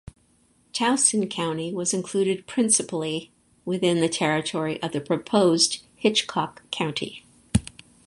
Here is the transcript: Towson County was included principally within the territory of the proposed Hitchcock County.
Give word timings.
Towson 0.73 1.29
County 1.29 1.71
was 1.71 1.93
included 1.93 2.47
principally 2.47 3.29
within 3.65 4.01
the 4.01 4.09
territory 4.09 4.81
of 4.81 4.93
the 4.93 4.99
proposed 4.99 5.83
Hitchcock 5.95 6.63
County. 6.71 7.23